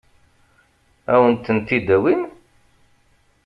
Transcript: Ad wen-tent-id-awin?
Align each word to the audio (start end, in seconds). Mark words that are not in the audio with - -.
Ad 1.13 1.17
wen-tent-id-awin? 1.21 2.21